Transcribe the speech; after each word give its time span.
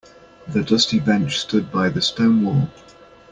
The 0.47 0.63
dusty 0.63 0.99
bench 0.99 1.37
stood 1.39 1.71
by 1.71 1.89
the 1.89 2.01
stone 2.01 2.41
wall. 2.43 2.71